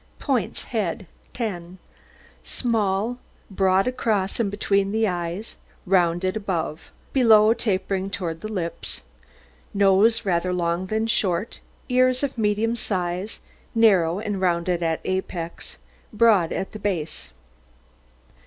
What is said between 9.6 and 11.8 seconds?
nose rather long than short,